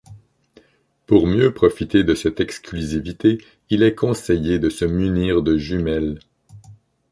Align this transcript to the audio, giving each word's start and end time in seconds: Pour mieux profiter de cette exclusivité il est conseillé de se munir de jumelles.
Pour 1.05 1.27
mieux 1.27 1.53
profiter 1.53 2.03
de 2.03 2.15
cette 2.15 2.39
exclusivité 2.39 3.37
il 3.69 3.83
est 3.83 3.93
conseillé 3.93 4.57
de 4.57 4.67
se 4.71 4.83
munir 4.83 5.43
de 5.43 5.59
jumelles. 5.59 6.17